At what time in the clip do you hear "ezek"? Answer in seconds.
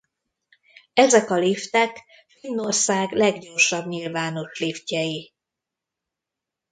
0.93-1.29